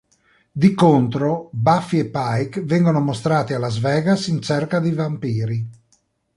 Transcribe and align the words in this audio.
Di 0.51 0.73
contro, 0.73 1.49
Buffy 1.51 1.99
e 1.99 2.05
Pike 2.09 2.61
vengono 2.63 3.01
mostrati 3.01 3.53
a 3.53 3.59
Las 3.59 3.77
Vegas 3.77 4.25
in 4.29 4.41
cerca 4.41 4.79
di 4.79 4.91
vampiri. 4.93 5.69